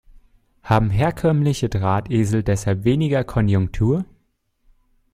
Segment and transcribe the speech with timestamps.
[0.63, 4.03] Haben herkömmliche Drahtesel deshalb weniger Konjunktur?